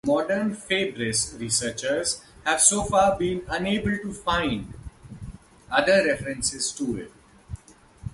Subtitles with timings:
[0.03, 4.73] Modern Fabris researchers have so far been unable to find
[5.69, 7.11] other references to it.